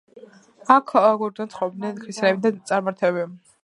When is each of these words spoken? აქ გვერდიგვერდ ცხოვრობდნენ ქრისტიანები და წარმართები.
აქ 0.75 0.85
გვერდიგვერდ 0.93 1.45
ცხოვრობდნენ 1.53 2.03
ქრისტიანები 2.03 2.49
და 2.59 2.69
წარმართები. 2.73 3.33